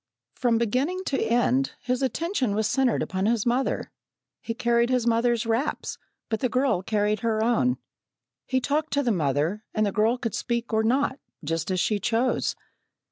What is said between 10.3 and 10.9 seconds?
speak or